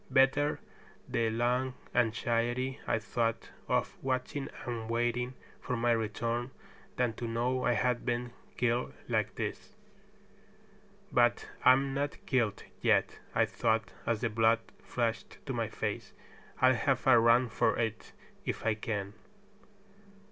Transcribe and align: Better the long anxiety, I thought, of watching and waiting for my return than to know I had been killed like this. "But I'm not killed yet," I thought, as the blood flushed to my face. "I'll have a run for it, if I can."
Better 0.09 0.59
the 1.07 1.29
long 1.29 1.75
anxiety, 1.93 2.79
I 2.87 2.97
thought, 2.97 3.51
of 3.67 3.95
watching 4.03 4.49
and 4.65 4.89
waiting 4.89 5.35
for 5.59 5.77
my 5.77 5.91
return 5.91 6.49
than 6.95 7.13
to 7.17 7.27
know 7.27 7.63
I 7.65 7.73
had 7.73 8.03
been 8.03 8.33
killed 8.57 8.95
like 9.07 9.35
this. 9.35 9.75
"But 11.11 11.47
I'm 11.63 11.93
not 11.93 12.17
killed 12.25 12.63
yet," 12.81 13.19
I 13.35 13.45
thought, 13.45 13.93
as 14.07 14.21
the 14.21 14.29
blood 14.31 14.61
flushed 14.81 15.37
to 15.45 15.53
my 15.53 15.67
face. 15.69 16.13
"I'll 16.59 16.73
have 16.73 17.05
a 17.05 17.19
run 17.19 17.47
for 17.47 17.77
it, 17.77 18.13
if 18.43 18.65
I 18.65 18.73
can." 18.73 19.13